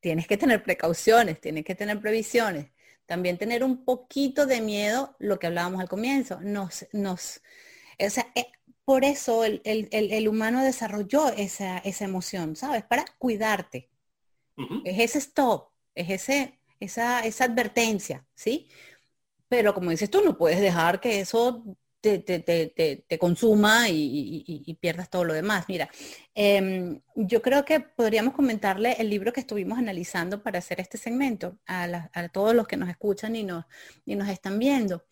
Tienes 0.00 0.26
que 0.26 0.36
tener 0.36 0.62
precauciones, 0.62 1.40
tienes 1.40 1.64
que 1.64 1.74
tener 1.74 2.00
previsiones. 2.00 2.72
También 3.10 3.38
tener 3.38 3.64
un 3.64 3.84
poquito 3.84 4.46
de 4.46 4.60
miedo, 4.60 5.16
lo 5.18 5.40
que 5.40 5.48
hablábamos 5.48 5.80
al 5.80 5.88
comienzo. 5.88 6.40
Nos, 6.42 6.86
nos, 6.92 7.42
o 7.98 8.08
sea, 8.08 8.30
eh, 8.36 8.46
por 8.84 9.04
eso 9.04 9.42
el, 9.42 10.28
humano 10.28 10.62
desarrolló 10.62 11.28
esa, 11.30 11.78
esa, 11.78 12.04
emoción, 12.04 12.54
¿sabes? 12.54 12.84
Para 12.84 13.04
cuidarte. 13.18 13.90
Es 14.84 15.00
ese 15.00 15.18
stop, 15.18 15.72
es 15.92 16.08
ese, 16.08 16.60
esa, 16.78 17.26
esa 17.26 17.46
advertencia, 17.46 18.24
¿sí? 18.36 18.68
Pero 19.48 19.74
como 19.74 19.90
dices 19.90 20.08
tú, 20.08 20.22
no 20.22 20.38
puedes 20.38 20.60
dejar 20.60 21.00
que 21.00 21.18
eso 21.18 21.64
te, 22.00 23.18
consuma 23.18 23.88
y, 23.88 24.76
pierdas 24.80 25.10
todo 25.10 25.24
lo 25.24 25.34
demás. 25.34 25.66
Mira, 25.68 25.88
em, 26.34 27.00
yo 27.14 27.42
creo 27.42 27.64
que 27.64 27.80
podríamos 27.80 28.34
comentarle 28.34 28.92
el 28.98 29.10
libro 29.10 29.32
que 29.32 29.40
estuvimos 29.40 29.78
analizando 29.78 30.42
para 30.42 30.58
hacer 30.58 30.80
este 30.80 30.98
segmento 30.98 31.58
a, 31.66 32.28
todos 32.32 32.54
los 32.54 32.66
que 32.66 32.76
nos 32.76 32.88
escuchan 32.88 33.36
y 33.36 33.44
nos, 33.44 33.64
y 34.06 34.16
nos 34.16 34.28
están 34.28 34.58
viendo. 34.58 35.04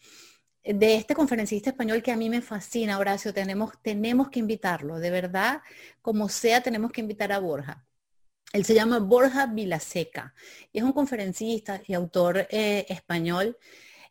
De 0.64 0.96
este 0.96 1.14
conferencista 1.14 1.70
español 1.70 2.02
que 2.02 2.12
a 2.12 2.16
mí 2.16 2.28
me 2.28 2.42
fascina, 2.42 2.99
Horacio, 2.99 3.33
tenemos, 3.33 3.73
tenemos 3.83 4.28
que 4.28 4.40
invitarlo, 4.40 4.99
de 4.99 5.11
verdad, 5.11 5.62
como 6.02 6.28
sea, 6.28 6.62
tenemos 6.62 6.92
que 6.92 7.00
invitar 7.00 7.33
a 7.33 7.38
Borja. 7.38 7.87
Él 8.52 8.64
se 8.64 8.75
llama 8.75 8.99
Borja 8.99 9.47
Vilaseca 9.47 10.35
y 10.73 10.78
es 10.78 10.85
un 10.85 10.92
conferencista 10.92 11.83
y 11.87 11.95
autor 11.95 12.47
eh, 12.50 12.87
español 12.88 13.59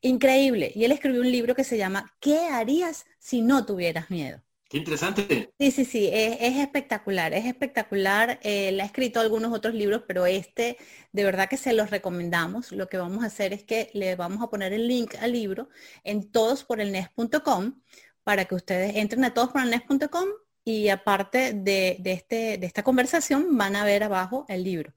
Increíble. 0.02 0.72
Y 0.76 0.84
él 0.86 0.92
escribió 0.92 1.22
un 1.22 1.32
libro 1.32 1.56
que 1.56 1.64
se 1.64 1.78
llama 1.78 2.14
¿Qué 2.20 2.40
harías 2.48 3.06
si 3.20 3.42
no 3.42 3.66
tuvieras 3.66 4.10
miedo? 4.10 4.42
Qué 4.70 4.78
interesante. 4.78 5.54
Sí, 5.58 5.72
sí, 5.72 5.86
sí, 5.86 6.10
es, 6.12 6.58
espectacular, 6.58 7.34
es 7.34 7.46
espectacular. 7.46 8.38
él 8.44 8.82
ha 8.82 8.86
escrito 8.86 9.22
algunos 9.22 9.54
otros 9.54 9.74
libros, 9.74 10.04
pero 10.06 10.26
este 10.26 10.78
de 11.14 11.24
verdad 11.24 11.48
que 11.48 11.56
se 11.56 11.72
los 11.72 11.90
recomendamos. 11.90 12.74
Lo 12.74 12.90
que 12.90 12.98
vamos 12.98 13.24
a 13.24 13.28
hacer 13.28 13.54
es 13.54 13.64
que 13.64 13.90
le 13.94 14.16
vamos 14.18 14.44
a 14.44 14.50
poner 14.50 14.74
el 14.74 14.88
link 14.88 15.16
al 15.22 15.32
libro 15.32 15.70
en 16.04 16.30
todosporelnes.com 16.30 17.82
para 18.24 18.44
que 18.44 18.56
ustedes 18.56 18.98
entren 18.98 19.24
a 19.24 19.34
todosporelnes.com 19.34 20.28
y 20.66 20.90
aparte 20.90 21.54
de, 21.54 22.02
este, 22.04 22.58
de 22.58 22.66
esta 22.66 22.84
conversación 22.84 23.58
van 23.58 23.78
a 23.78 23.86
ver 23.86 24.04
abajo 24.04 24.46
el 24.50 24.66
libro. 24.66 24.94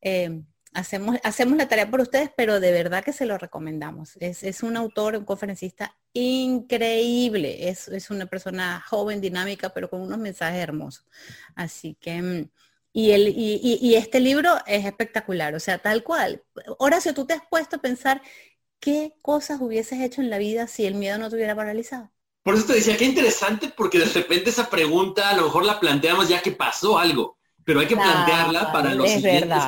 Eh, 0.00 0.40
hacemos, 0.74 1.16
hacemos 1.24 1.56
la 1.56 1.68
tarea 1.68 1.90
por 1.90 2.00
ustedes, 2.00 2.30
pero 2.36 2.60
de 2.60 2.72
verdad 2.72 3.04
que 3.04 3.12
se 3.12 3.26
lo 3.26 3.38
recomendamos. 3.38 4.16
Es, 4.20 4.62
un 4.62 4.76
autor, 4.76 5.16
un 5.16 5.24
conferencista 5.24 5.96
increíble. 6.12 7.68
Es, 7.68 8.10
una 8.10 8.26
persona 8.26 8.82
joven, 8.88 9.20
dinámica, 9.20 9.70
pero 9.70 9.90
con 9.90 10.00
unos 10.00 10.18
mensajes 10.18 10.60
hermosos. 10.60 11.04
Así 11.54 11.96
que, 12.00 12.22
mm, 12.22 12.50
y, 12.92 13.12
el, 13.12 13.28
y, 13.28 13.94
este 13.94 14.18
libro 14.18 14.56
es 14.66 14.84
espectacular, 14.84 15.54
o 15.54 15.60
sea, 15.60 15.78
tal 15.78 16.02
cual. 16.02 16.42
Horacio, 16.78 17.14
tú 17.14 17.24
te 17.24 17.34
has 17.34 17.42
puesto 17.48 17.76
a 17.76 17.80
pensar 17.80 18.20
qué 18.80 19.14
cosas 19.22 19.60
hubieses 19.60 20.00
hecho 20.00 20.20
en 20.20 20.30
la 20.30 20.38
vida 20.38 20.66
si 20.66 20.86
el 20.86 20.94
miedo 20.94 21.16
no 21.18 21.30
te 21.30 21.36
hubiera 21.36 21.54
paralizado. 21.54 22.10
Por 22.42 22.54
eso 22.54 22.66
te 22.66 22.74
decía, 22.74 22.96
qué 22.96 23.04
interesante, 23.04 23.72
porque 23.76 23.98
de 23.98 24.06
repente 24.06 24.50
esa 24.50 24.68
pregunta 24.70 25.28
a 25.28 25.36
lo 25.36 25.44
mejor 25.44 25.64
la 25.64 25.78
planteamos 25.78 26.28
ya 26.28 26.42
que 26.42 26.52
pasó 26.52 26.98
algo, 26.98 27.38
pero 27.64 27.80
hay 27.80 27.86
que 27.86 27.94
plantearla 27.94 28.72
para 28.72 28.94
los 28.94 29.08
siguientes 29.08 29.62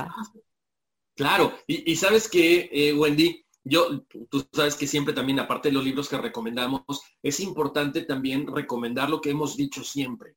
Claro, 1.14 1.52
y, 1.66 1.94
sabes 1.96 2.28
que, 2.28 2.70
eh, 2.72 2.94
Wendy, 2.94 3.44
yo, 3.64 4.04
tú 4.30 4.46
sabes 4.52 4.74
que 4.74 4.86
siempre 4.86 5.14
también, 5.14 5.38
aparte 5.38 5.68
de 5.68 5.74
los 5.74 5.84
libros 5.84 6.08
que 6.08 6.16
recomendamos, 6.18 6.82
es 7.22 7.40
importante 7.40 8.02
también 8.02 8.46
recomendar 8.46 9.10
lo 9.10 9.20
que 9.20 9.30
hemos 9.30 9.56
dicho 9.56 9.84
siempre. 9.84 10.36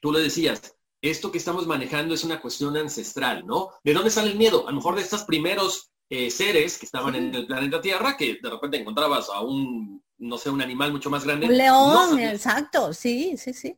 Tú 0.00 0.10
le 0.10 0.20
decías, 0.20 0.76
esto 1.02 1.30
que 1.30 1.38
estamos 1.38 1.66
manejando 1.66 2.14
es 2.14 2.24
una 2.24 2.40
cuestión 2.40 2.76
ancestral, 2.76 3.46
¿no? 3.46 3.70
¿De 3.84 3.92
dónde 3.92 4.10
sale 4.10 4.30
el 4.30 4.38
miedo? 4.38 4.66
A 4.66 4.70
lo 4.70 4.76
mejor 4.76 4.96
de 4.96 5.02
estos 5.02 5.24
primeros 5.24 5.92
eh, 6.08 6.30
seres 6.30 6.78
que 6.78 6.86
estaban 6.86 7.14
en 7.14 7.34
el 7.34 7.46
planeta 7.46 7.80
Tierra, 7.80 8.16
que 8.16 8.38
de 8.42 8.50
repente 8.50 8.78
encontrabas 8.78 9.28
a 9.28 9.40
un, 9.40 10.02
no 10.18 10.38
sé, 10.38 10.50
un 10.50 10.62
animal 10.62 10.92
mucho 10.92 11.10
más 11.10 11.24
grande. 11.24 11.46
Un 11.46 11.56
león, 11.56 12.18
exacto, 12.18 12.92
sí, 12.92 13.36
sí, 13.36 13.52
sí. 13.52 13.76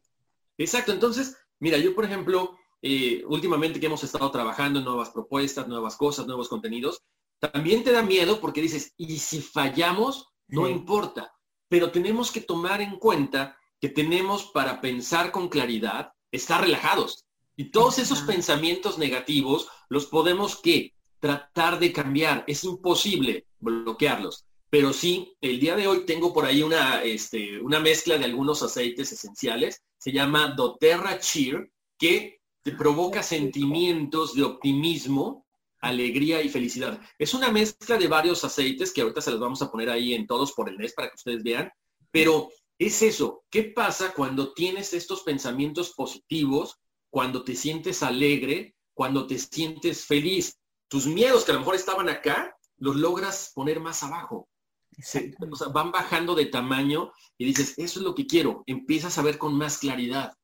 Exacto, 0.59 0.93
entonces, 0.93 1.37
mira, 1.59 1.79
yo 1.79 1.95
por 1.95 2.05
ejemplo, 2.05 2.57
eh, 2.87 3.25
últimamente 3.29 3.81
que 3.81 3.87
hemos 3.87 4.05
estado 4.05 4.31
trabajando 4.31 4.79
en 4.79 4.85
nuevas 4.85 5.09
propuestas, 5.09 5.67
nuevas 5.67 5.97
cosas, 5.97 6.27
nuevos 6.27 6.51
contenidos, 6.51 7.03
también 7.39 7.83
te 7.83 7.93
da 7.93 8.03
miedo 8.03 8.43
porque 8.43 8.61
dices, 8.61 8.93
y 8.99 9.17
si 9.17 9.41
fallamos, 9.41 10.29
no 10.49 10.69
importa, 10.69 11.35
pero 11.67 11.91
tenemos 11.91 12.31
que 12.31 12.43
tomar 12.43 12.83
en 12.83 12.99
cuenta 12.99 13.57
que 13.81 13.89
tenemos 13.89 14.51
para 14.53 14.83
pensar 14.83 15.33
con 15.33 15.49
claridad, 15.49 16.13
estar 16.31 16.61
relajados. 16.61 17.25
Y 17.57 17.71
todos 17.71 17.99
esos 17.99 18.21
pensamientos 18.21 18.99
negativos 18.99 19.69
los 19.89 20.05
podemos 20.05 20.57
que 20.57 20.93
tratar 21.21 21.79
de 21.79 21.91
cambiar. 21.91 22.45
Es 22.47 22.65
imposible 22.65 23.47
bloquearlos. 23.61 24.45
Pero 24.69 24.93
sí, 24.93 25.35
el 25.41 25.59
día 25.59 25.75
de 25.75 25.89
hoy 25.89 26.05
tengo 26.05 26.35
por 26.35 26.45
ahí 26.45 26.63
una, 26.63 27.03
este, 27.03 27.59
una 27.63 27.81
mezcla 27.81 28.19
de 28.19 28.27
algunos 28.27 28.63
aceites 28.63 29.11
esenciales. 29.11 29.83
Se 29.97 30.13
llama 30.13 30.49
doTERRA 30.55 31.19
Cheer, 31.19 31.71
que 31.97 32.43
te 32.65 32.73
provoca 32.73 33.23
sentimientos 33.23 34.35
de 34.35 34.43
optimismo, 34.43 35.47
alegría 35.81 36.43
y 36.43 36.49
felicidad. 36.49 37.01
Es 37.19 37.35
una 37.35 37.53
mezcla 37.53 37.97
de 37.97 38.09
varios 38.09 38.43
aceites 38.43 38.93
que 38.93 39.03
ahorita 39.03 39.21
se 39.21 39.31
los 39.31 39.39
vamos 39.39 39.63
a 39.63 39.71
poner 39.71 39.91
ahí 39.91 40.15
en 40.15 40.27
todos 40.27 40.53
por 40.53 40.69
el 40.69 40.77
mes 40.77 40.93
para 40.95 41.09
que 41.09 41.17
ustedes 41.17 41.45
vean. 41.45 41.71
Pero 42.11 42.49
es 42.79 43.03
eso. 43.03 43.45
¿Qué 43.51 43.63
pasa 43.63 44.13
cuando 44.13 44.53
tienes 44.53 44.95
estos 44.95 45.23
pensamientos 45.23 45.93
positivos, 45.93 46.81
cuando 47.11 47.45
te 47.45 47.55
sientes 47.55 48.03
alegre, 48.03 48.75
cuando 48.95 49.29
te 49.29 49.39
sientes 49.39 50.05
feliz? 50.05 50.59
tus 50.95 51.07
miedos 51.07 51.45
que 51.45 51.51
a 51.51 51.55
lo 51.55 51.61
mejor 51.61 51.75
estaban 51.75 52.09
acá, 52.09 52.57
los 52.77 52.95
logras 52.95 53.51
poner 53.53 53.81
más 53.81 54.05
abajo. 54.05 54.49
o 54.97 55.57
sea, 55.57 55.69
van 55.69 55.91
bajando 55.91 56.37
de 56.37 56.47
tamaño 56.47 57.13
y 57.37 57.47
dices, 57.47 57.75
eso 57.79 57.99
es 57.99 58.05
lo 58.05 58.15
que 58.15 58.29
quiero. 58.29 58.63
Empiezas 58.67 59.19
a 59.19 59.23
ver 59.23 59.37
con 59.37 59.55
más 59.57 59.79
claridad. 59.79 60.37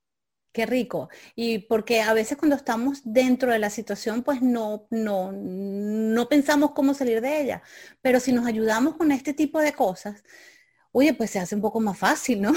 Qué 0.52 0.66
rico. 0.66 1.09
Y 1.37 1.59
porque 1.61 2.00
a 2.00 2.12
veces 2.12 2.37
cuando 2.37 2.57
estamos 2.57 3.00
dentro 3.04 3.52
de 3.52 3.61
la 3.61 3.71
situación, 3.71 4.23
pues 4.23 4.42
no, 4.42 4.87
no, 4.90 5.30
no 5.33 6.28
pensamos 6.28 6.73
cómo 6.73 6.92
salir 6.92 7.21
de 7.21 7.40
ella. 7.40 7.62
Pero 8.02 8.19
si 8.19 8.33
nos 8.33 8.47
ayudamos 8.47 8.97
con 8.97 9.12
este 9.12 9.33
tipo 9.33 9.61
de 9.61 9.73
cosas, 9.73 10.25
oye, 10.92 11.14
pues 11.14 11.30
se 11.30 11.38
hace 11.38 11.54
un 11.54 11.61
poco 11.61 11.80
más 11.80 11.99
fácil, 11.99 12.42
¿no? 12.42 12.52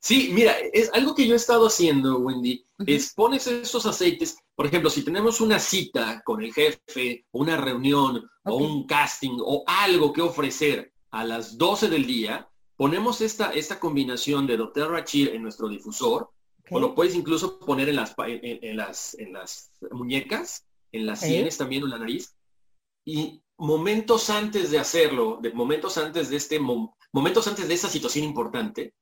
Sí, 0.00 0.30
mira, 0.34 0.54
es 0.74 0.90
algo 0.92 1.14
que 1.14 1.26
yo 1.26 1.32
he 1.32 1.36
estado 1.36 1.66
haciendo, 1.66 2.18
Wendy, 2.18 2.62
es 2.86 3.14
pones 3.14 3.46
esos 3.46 3.86
aceites, 3.86 4.36
por 4.54 4.66
ejemplo, 4.66 4.90
si 4.90 5.02
tenemos 5.02 5.40
una 5.40 5.58
cita 5.58 6.20
con 6.26 6.42
el 6.42 6.52
jefe, 6.52 7.24
una 7.32 7.56
reunión 7.56 8.30
o 8.44 8.56
un 8.56 8.86
casting 8.86 9.38
o 9.40 9.64
algo 9.66 10.12
que 10.12 10.20
ofrecer 10.20 10.92
a 11.10 11.24
las 11.24 11.56
12 11.56 11.88
del 11.88 12.06
día, 12.06 12.46
ponemos 12.76 13.22
esta, 13.22 13.54
esta 13.54 13.80
combinación 13.80 14.46
de 14.46 14.58
Dr. 14.58 14.90
Rachir 14.90 15.30
en 15.30 15.42
nuestro 15.42 15.70
difusor, 15.70 16.30
o 16.70 16.80
lo 16.80 16.94
puedes 16.94 17.14
incluso 17.14 17.58
poner 17.58 17.88
en 17.88 17.96
las, 17.96 18.14
en, 18.18 18.76
las, 18.76 19.14
en 19.18 19.32
las 19.32 19.70
muñecas, 19.90 20.66
en 20.92 21.06
las 21.06 21.20
sienes 21.20 21.58
también, 21.58 21.82
en 21.84 21.90
la 21.90 21.98
nariz, 21.98 22.34
y 23.04 23.42
momentos 23.56 24.30
antes 24.30 24.70
de 24.70 24.78
hacerlo, 24.78 25.38
de 25.42 25.52
momentos 25.52 25.98
antes 25.98 26.30
de 26.30 26.36
este, 26.36 26.58
momentos 26.58 27.46
antes 27.46 27.68
de 27.68 27.74
esa 27.74 27.88
situación 27.88 28.24
importante, 28.24 28.94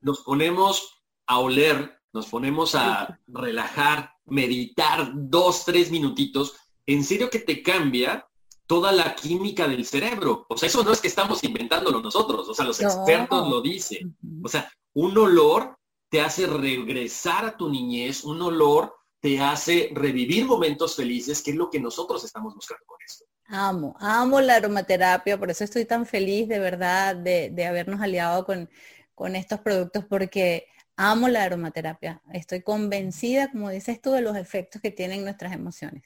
nos 0.00 0.20
ponemos 0.20 1.02
a 1.26 1.38
oler, 1.38 1.98
nos 2.12 2.26
ponemos 2.26 2.74
a 2.74 3.20
relajar, 3.28 4.12
meditar 4.26 5.12
dos, 5.14 5.64
tres 5.64 5.90
minutitos. 5.90 6.56
En 6.86 7.04
serio 7.04 7.30
que 7.30 7.38
te 7.38 7.62
cambia 7.62 8.26
toda 8.66 8.92
la 8.92 9.14
química 9.14 9.66
del 9.66 9.84
cerebro. 9.84 10.46
O 10.48 10.56
sea, 10.56 10.68
eso 10.68 10.84
no 10.84 10.92
es 10.92 11.00
que 11.00 11.08
estamos 11.08 11.42
inventándolo 11.42 12.00
nosotros, 12.00 12.48
o 12.48 12.54
sea, 12.54 12.64
los 12.64 12.80
expertos 12.80 13.48
lo 13.48 13.60
dicen. 13.60 14.16
O 14.42 14.48
sea, 14.48 14.72
un 14.94 15.16
olor 15.18 15.76
te 16.10 16.20
hace 16.20 16.46
regresar 16.46 17.44
a 17.44 17.56
tu 17.56 17.70
niñez, 17.70 18.24
un 18.24 18.42
olor 18.42 18.94
te 19.20 19.40
hace 19.40 19.90
revivir 19.94 20.44
momentos 20.46 20.96
felices, 20.96 21.42
que 21.42 21.52
es 21.52 21.56
lo 21.56 21.70
que 21.70 21.80
nosotros 21.80 22.24
estamos 22.24 22.54
buscando 22.54 22.84
con 22.86 22.98
esto. 23.06 23.24
Amo, 23.46 23.96
amo 24.00 24.40
la 24.40 24.56
aromaterapia, 24.56 25.38
por 25.38 25.50
eso 25.50 25.64
estoy 25.64 25.84
tan 25.84 26.06
feliz 26.06 26.48
de 26.48 26.58
verdad 26.58 27.16
de, 27.16 27.50
de 27.50 27.66
habernos 27.66 28.00
aliado 28.00 28.44
con, 28.44 28.70
con 29.14 29.36
estos 29.36 29.60
productos 29.60 30.04
porque 30.04 30.66
amo 30.96 31.28
la 31.28 31.44
aromaterapia. 31.44 32.22
Estoy 32.32 32.62
convencida, 32.62 33.50
como 33.50 33.70
dices 33.70 34.00
tú, 34.00 34.12
de 34.12 34.22
los 34.22 34.36
efectos 34.36 34.80
que 34.80 34.90
tienen 34.90 35.24
nuestras 35.24 35.52
emociones. 35.52 36.02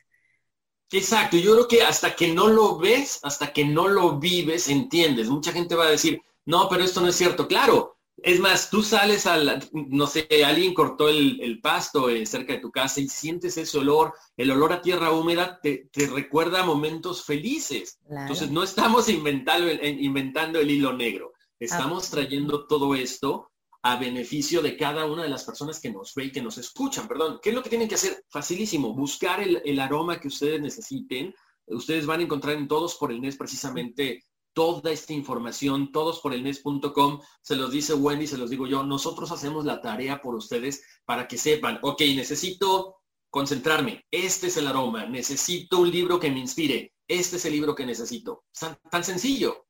Exacto, 0.90 1.37
yo 1.37 1.54
creo 1.54 1.68
que 1.68 1.82
hasta 1.82 2.14
que 2.14 2.28
no 2.28 2.49
lo 2.49 2.78
ves, 2.78 3.18
hasta 3.23 3.52
que 3.52 3.64
no 3.64 3.88
lo 3.88 4.18
vives, 4.18 4.68
entiendes. 4.68 5.28
Mucha 5.28 5.52
gente 5.52 5.75
va 5.75 5.87
a 5.87 5.90
decir, 5.90 6.23
no, 6.46 6.68
pero 6.68 6.84
esto 6.84 7.00
no 7.00 7.08
es 7.08 7.16
cierto. 7.16 7.49
Claro, 7.49 7.93
es 8.25 8.40
más, 8.40 8.71
tú 8.71 8.83
sales 8.83 9.26
a 9.26 9.37
no 9.73 10.07
sé, 10.07 10.26
alguien 10.47 10.73
cortó 10.73 11.11
el, 11.11 11.61
pasto 11.62 12.09
eh, 12.09 12.25
cerca 12.25 12.54
de 12.54 12.59
tu 12.59 12.71
casa 12.71 13.00
y 13.00 13.09
sientes 13.09 13.59
ese 13.59 13.78
olor, 13.78 14.14
el 14.38 14.50
olor 14.50 14.73
a 14.73 14.81
tierra 14.81 15.12
húmeda 15.12 15.61
te, 15.62 15.90
recuerda 16.11 16.64
momentos 16.64 17.23
felices. 17.23 17.99
Entonces 18.09 18.50
no 18.50 18.62
estamos 18.62 19.11
inventando, 19.11 19.71
inventando 19.71 20.59
el 20.59 20.71
hilo 20.71 20.95
negro. 20.95 21.35
Estamos 21.61 22.09
trayendo 22.09 22.66
todo 22.66 22.95
esto 22.95 23.50
a 23.83 23.97
beneficio 23.97 24.62
de 24.62 24.78
cada 24.78 25.04
una 25.04 25.25
de 25.25 25.28
las 25.28 25.45
personas 25.45 25.78
que 25.78 25.93
nos 25.93 26.14
ve 26.14 26.25
y 26.25 26.33
que 26.33 26.40
nos 26.40 26.57
escuchan. 26.57 27.07
Perdón, 27.07 27.40
¿qué 27.43 27.50
es 27.50 27.54
lo 27.54 27.62
que 27.62 27.69
tienen 27.69 27.88
que 27.88 27.97
hacer? 27.97 28.25
Facilísimo, 28.31 28.95
buscar 28.95 29.40
el, 29.43 29.81
aroma 29.81 30.19
que 30.19 30.28
ustedes 30.28 30.62
necesiten. 30.62 31.35
Ustedes 31.66 32.07
van 32.07 32.21
a 32.21 32.23
encontrar 32.23 32.57
en 32.57 32.69
Todos 32.69 32.95
por 32.95 33.12
el 33.12 33.21
NES 33.21 33.37
precisamente 33.37 34.25
toda 34.54 34.90
esta 34.92 35.12
información, 35.12 35.92
todos 35.92 36.20
por 36.20 36.32
el 36.32 36.42
NES.com. 36.42 37.20
Se 37.42 37.56
los 37.56 37.70
dice 37.70 37.94
Wendy, 37.94 38.26
se 38.26 38.38
los 38.38 38.49
digo 38.49 38.66
yo. 38.66 38.82
Nosotros 38.82 39.30
hacemos 39.30 39.64
la 39.64 39.82
tarea 39.82 40.23
por 40.23 40.34
ustedes 40.34 40.82
para 41.04 41.28
que 41.28 41.37
sepan, 41.37 41.78
ok, 41.82 42.00
necesito 42.14 43.02
concentrarme. 43.28 44.06
Este 44.11 44.46
es 44.46 44.56
el 44.56 44.68
aroma. 44.68 45.06
Necesito 45.06 45.80
un 45.80 45.90
libro 45.90 46.18
que 46.18 46.30
me 46.30 46.38
inspire. 46.38 46.94
Este 47.06 47.37
es 47.37 47.44
el 47.44 47.52
libro 47.52 47.75
que 47.75 47.84
necesito. 47.84 48.44
tan 48.90 49.04
sencillo. 49.04 49.66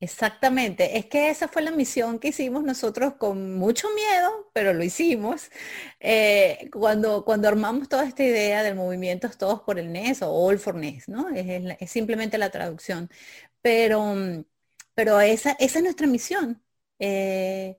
Exactamente, 0.00 0.96
es 0.96 1.06
que 1.06 1.28
esa 1.28 1.48
fue 1.48 1.60
la 1.60 1.72
misión 1.72 2.20
que 2.20 2.28
hicimos 2.28 2.62
nosotros 2.62 3.14
con 3.14 3.56
mucho 3.56 3.88
miedo, 3.96 4.48
pero 4.52 4.72
lo 4.72 4.84
hicimos 4.84 5.50
eh, 5.98 6.70
cuando, 6.72 7.24
cuando 7.24 7.48
armamos 7.48 7.88
toda 7.88 8.06
esta 8.06 8.22
idea 8.22 8.62
del 8.62 8.76
movimiento 8.76 9.28
Todos 9.36 9.62
por 9.62 9.76
el 9.80 9.90
NES 9.92 10.22
o 10.22 10.30
All 10.30 10.60
for 10.60 10.76
NES, 10.76 11.08
¿no? 11.08 11.28
Es, 11.30 11.90
simplemente 11.90 12.38
la 12.38 12.50
traducción. 12.50 13.10
Pero, 13.62 14.14
pero 14.94 15.20
esa, 15.20 15.52
esa 15.52 15.78
es 15.78 15.82
nuestra 15.84 16.06
misión. 16.06 16.62
Eh, 16.98 17.78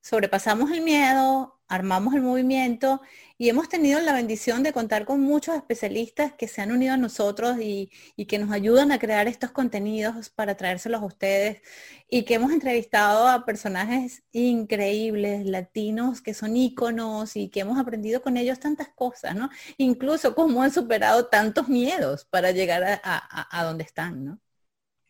sobrepasamos 0.00 0.70
el 0.70 0.82
miedo, 0.82 1.60
armamos 1.70 2.14
el 2.14 2.22
movimiento 2.22 3.00
y 3.38 3.48
hemos 3.48 3.68
tenido 3.68 4.00
la 4.00 4.12
bendición 4.12 4.64
de 4.64 4.72
contar 4.72 5.06
con 5.06 5.20
muchos 5.20 5.54
especialistas 5.54 6.32
que 6.34 6.48
se 6.48 6.60
han 6.60 6.72
unido 6.72 6.94
a 6.94 6.96
nosotros 6.96 7.58
y, 7.60 7.90
que 8.28 8.38
nos 8.38 8.50
ayudan 8.50 8.92
a 8.92 8.98
crear 8.98 9.28
estos 9.28 9.52
contenidos 9.52 10.30
para 10.30 10.56
traérselos 10.56 11.00
a 11.00 11.06
ustedes 11.06 11.62
y 12.08 12.24
que 12.24 12.34
hemos 12.34 12.52
entrevistado 12.52 13.28
a 13.28 13.46
personajes 13.46 14.24
increíbles, 14.32 15.46
latinos, 15.46 16.20
que 16.20 16.34
son 16.34 16.56
íconos 16.56 17.36
y 17.36 17.48
que 17.48 17.60
hemos 17.60 17.78
aprendido 17.78 18.20
con 18.20 18.36
ellos 18.36 18.58
tantas 18.60 18.88
cosas, 18.88 19.36
¿no? 19.36 19.48
Incluso 19.78 20.34
cómo 20.34 20.62
han 20.62 20.72
superado 20.72 21.26
tantos 21.28 21.68
miedos 21.68 22.24
para 22.26 22.50
llegar 22.50 23.00
a, 23.04 23.64
donde 23.64 23.84
están, 23.84 24.24
¿no? 24.24 24.40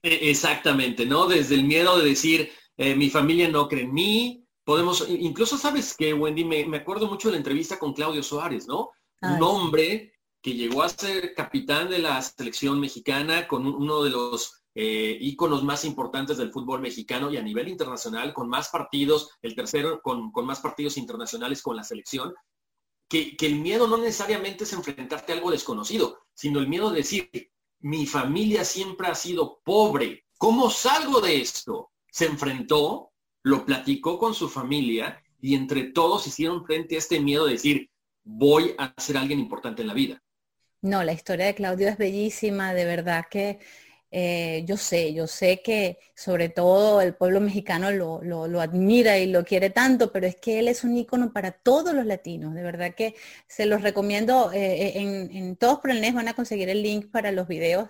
E, 0.02 0.30
exactamente, 0.30 1.06
¿no? 1.06 1.26
Desde 1.26 1.54
el 1.54 1.64
miedo 1.64 1.98
de 1.98 2.08
decir, 2.08 2.50
eh, 2.76 2.94
mi 2.94 3.10
familia 3.10 3.48
no 3.48 3.68
cree 3.68 3.84
en 3.84 3.92
mí, 3.92 4.46
podemos, 4.64 5.06
incluso 5.08 5.58
sabes 5.58 5.94
que, 5.96 6.14
Wendy, 6.14 6.44
me, 6.44 6.76
acuerdo 6.76 7.06
mucho 7.06 7.28
de 7.28 7.32
la 7.32 7.38
entrevista 7.38 7.78
con 7.78 7.92
Claudio 7.92 8.22
Suárez, 8.22 8.66
¿no? 8.66 8.90
Un 9.22 9.42
hombre 9.42 10.14
que 10.40 10.54
llegó 10.54 10.82
a 10.82 10.88
ser 10.88 11.34
capitán 11.34 11.90
de 11.90 11.98
la 11.98 12.22
selección 12.22 12.80
mexicana 12.80 13.46
con 13.46 13.66
uno 13.66 14.02
de 14.02 14.10
los 14.10 14.62
eh, 14.74 15.18
íconos 15.20 15.62
más 15.62 15.84
importantes 15.84 16.38
del 16.38 16.52
fútbol 16.52 16.80
mexicano 16.80 17.30
y 17.30 17.36
a 17.36 17.42
nivel 17.42 17.68
internacional, 17.68 18.32
con 18.32 18.48
más 18.48 18.68
partidos, 18.68 19.30
el 19.42 19.54
tercero 19.54 20.00
con, 20.00 20.32
más 20.44 20.60
partidos 20.60 20.96
internacionales 20.96 21.60
con 21.60 21.76
la 21.76 21.84
selección, 21.84 22.32
que, 23.08 23.36
que, 23.36 23.46
el 23.46 23.56
miedo 23.56 23.88
no 23.88 23.98
necesariamente 23.98 24.64
es 24.64 24.72
enfrentarte 24.72 25.32
a 25.32 25.34
algo 25.34 25.50
desconocido, 25.50 26.20
sino 26.32 26.60
el 26.60 26.68
miedo 26.68 26.90
de 26.90 26.98
decir, 26.98 27.28
mi 27.80 28.06
familia 28.06 28.64
siempre 28.64 29.08
ha 29.08 29.14
sido 29.14 29.60
pobre, 29.64 30.24
¿cómo 30.38 30.70
salgo 30.70 31.20
de 31.20 31.40
esto? 31.40 31.90
Se 32.10 32.26
enfrentó, 32.26 33.12
lo 33.42 33.64
platicó 33.64 34.18
con 34.18 34.34
su 34.34 34.48
familia 34.48 35.22
y 35.40 35.54
entre 35.54 35.84
todos 35.84 36.26
hicieron 36.26 36.64
frente 36.64 36.96
a 36.96 36.98
este 36.98 37.20
miedo 37.20 37.46
de 37.46 37.52
decir, 37.52 37.90
voy 38.22 38.74
a 38.78 38.94
ser 39.00 39.16
alguien 39.16 39.38
importante 39.38 39.82
en 39.82 39.88
la 39.88 39.94
vida. 39.94 40.22
No, 40.82 41.02
la 41.04 41.12
historia 41.12 41.46
de 41.46 41.54
Claudio 41.54 41.88
es 41.88 41.98
bellísima, 41.98 42.72
de 42.72 42.84
verdad 42.84 43.24
que 43.30 43.58
Eh, 44.12 44.64
yo 44.66 44.76
sé, 44.76 45.14
yo 45.14 45.28
sé 45.28 45.62
que 45.62 45.98
sobre 46.14 46.48
todo 46.48 47.00
el 47.00 47.14
pueblo 47.14 47.40
mexicano 47.40 47.92
lo, 47.92 48.60
admira 48.60 49.18
y 49.18 49.26
lo 49.26 49.44
quiere 49.44 49.70
tanto, 49.70 50.10
pero 50.10 50.26
es 50.26 50.36
que 50.36 50.58
él 50.58 50.68
es 50.68 50.82
un 50.82 50.96
ícono 50.96 51.32
para 51.32 51.52
todos 51.52 51.94
los 51.94 52.04
latinos. 52.06 52.54
De 52.54 52.62
verdad 52.62 52.94
que 52.94 53.14
se 53.46 53.66
los 53.66 53.82
recomiendo. 53.82 54.50
Eh, 54.52 54.98
en, 54.98 55.56
Todos 55.56 55.80
por 55.80 55.90
el 55.90 56.00
NES 56.00 56.14
van 56.14 56.28
a 56.28 56.34
conseguir 56.34 56.68
el 56.70 56.82
link 56.82 57.10
para 57.10 57.32
los 57.32 57.46
videos 57.48 57.88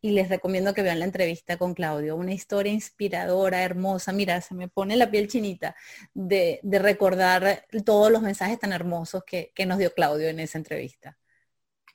y 0.00 0.12
les 0.12 0.28
recomiendo 0.28 0.74
que 0.74 0.82
vean 0.82 1.00
la 1.00 1.04
entrevista 1.04 1.56
con 1.58 1.74
Claudio. 1.74 2.16
Una 2.16 2.32
historia 2.32 2.72
inspiradora, 2.72 3.62
hermosa. 3.62 4.12
Mira, 4.12 4.40
se 4.40 4.54
me 4.54 4.68
pone 4.68 4.96
la 4.96 5.10
piel 5.10 5.28
chinita 5.28 5.76
de, 6.14 6.60
recordar 6.62 7.66
todos 7.84 8.10
los 8.10 8.22
mensajes 8.22 8.58
tan 8.58 8.72
hermosos 8.72 9.24
que 9.24 9.66
nos 9.66 9.78
dio 9.78 9.92
Claudio 9.92 10.28
en 10.28 10.40
esa 10.40 10.58
entrevista. 10.58 11.18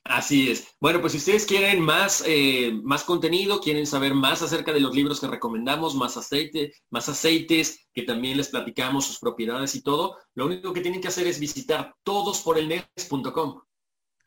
Así 0.04 0.50
es. 0.50 0.68
Bueno, 0.80 1.00
pues 1.00 1.12
si 1.12 1.18
ustedes 1.18 1.46
quieren 1.46 1.80
más, 1.80 2.22
eh, 2.26 2.72
más 2.82 3.04
contenido, 3.04 3.60
quieren 3.60 3.86
saber 3.86 4.12
más 4.12 4.42
acerca 4.42 4.70
de 4.72 4.80
los 4.80 4.94
libros 4.94 5.18
que 5.18 5.26
recomendamos, 5.26 5.94
más 5.94 6.18
aceite, 6.18 6.74
más 6.90 7.08
aceites, 7.08 7.88
que 7.92 8.02
también 8.02 8.36
les 8.36 8.48
platicamos 8.48 9.06
sus 9.06 9.18
propiedades 9.18 9.74
y 9.74 9.82
todo, 9.82 10.18
lo 10.34 10.44
único 10.44 10.74
que 10.74 10.82
tienen 10.82 11.00
que 11.00 11.08
hacer 11.08 11.26
es 11.26 11.40
visitar 11.40 11.94
todosporelnes.com. 12.02 13.62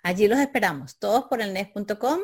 Allí 0.02 0.28
los 0.28 0.40
esperamos, 0.40 0.98
todosporelnes.com 0.98 2.22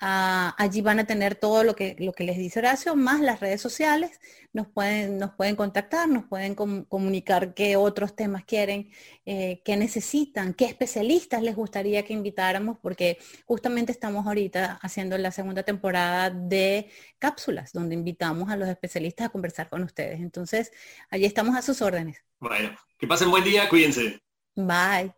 Ah, 0.00 0.54
allí 0.58 0.80
van 0.80 1.00
a 1.00 1.06
tener 1.06 1.34
todo 1.34 1.64
lo 1.64 1.74
que, 1.74 1.96
lo 1.98 2.12
que 2.12 2.22
les 2.22 2.38
dice 2.38 2.60
Horacio, 2.60 2.94
más 2.94 3.20
las 3.20 3.40
redes 3.40 3.60
sociales. 3.60 4.20
Nos 4.52 4.68
pueden, 4.68 5.18
nos 5.18 5.32
pueden 5.32 5.56
contactar, 5.56 6.08
nos 6.08 6.24
pueden 6.24 6.54
comunicar 6.54 7.54
qué 7.54 7.76
otros 7.76 8.14
temas 8.14 8.44
quieren, 8.44 8.90
eh, 9.26 9.60
qué 9.64 9.76
necesitan, 9.76 10.54
qué 10.54 10.66
especialistas 10.66 11.42
les 11.42 11.56
gustaría 11.56 12.04
que 12.04 12.12
invitáramos, 12.12 12.78
porque 12.80 13.18
justamente 13.44 13.90
estamos 13.92 14.26
ahorita 14.26 14.78
haciendo 14.82 15.18
la 15.18 15.32
segunda 15.32 15.64
temporada 15.64 16.30
de 16.30 16.90
cápsulas, 17.18 17.72
donde 17.72 17.94
invitamos 17.94 18.50
a 18.50 18.56
los 18.56 18.68
especialistas 18.68 19.26
a 19.26 19.30
conversar 19.30 19.68
con 19.68 19.82
ustedes. 19.82 20.20
Entonces, 20.20 20.70
allí 21.10 21.24
estamos 21.24 21.56
a 21.56 21.62
sus 21.62 21.82
órdenes. 21.82 22.22
Bueno, 22.38 22.70
que 22.96 23.06
pasen 23.06 23.30
buen 23.30 23.44
día, 23.44 23.68
cuídense. 23.68 24.20
Bye. 24.54 25.17